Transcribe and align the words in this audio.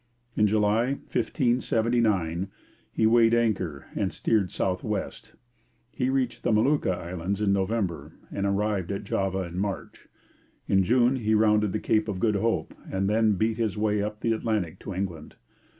In 0.35 0.47
July 0.47 0.93
1579 1.13 2.47
he 2.91 3.05
weighed 3.05 3.35
anchor 3.35 3.85
and 3.93 4.11
steered 4.11 4.49
south 4.49 4.83
west. 4.83 5.35
He 5.91 6.09
reached 6.09 6.41
the 6.41 6.51
Molucca 6.51 6.89
Islands 6.89 7.39
in 7.39 7.53
November, 7.53 8.13
and 8.31 8.47
arrived 8.47 8.91
at 8.91 9.03
Java 9.03 9.43
in 9.43 9.59
March. 9.59 10.07
In 10.67 10.81
June 10.81 11.17
he 11.17 11.35
rounded 11.35 11.71
the 11.71 11.79
Cape 11.79 12.07
of 12.07 12.19
Good 12.19 12.37
Hope 12.37 12.73
and 12.91 13.07
then 13.07 13.33
beat 13.33 13.57
his 13.57 13.77
way 13.77 14.01
up 14.01 14.21
the 14.21 14.33
Atlantic 14.33 14.79
to 14.79 14.93
England. 14.95 15.35